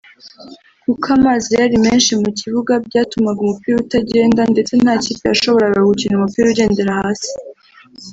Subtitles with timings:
[0.83, 6.45] kuko amazi yari menshi mu kibuga byatumaga umupira utagenda ndetse nta kipe yashoboraga gukina umupira
[6.49, 7.31] ugendera hasi